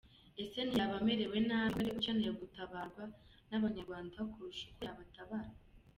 [0.43, 3.03] Ese ntiyaba amerewe nabi ahubwo ariwe ukeneye gutabarwa
[3.49, 5.51] n’abanyarwanda kurusha uko yabatabara?